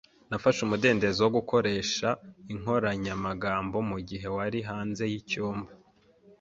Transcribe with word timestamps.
Nafashe 0.29 0.59
umudendezo 0.63 1.19
wo 1.25 1.31
gukoresha 1.37 2.07
inkoranyamagambo 2.53 3.77
mugihe 3.89 4.27
wari 4.35 4.59
hanze 4.69 5.03
yicyumba. 5.11 5.71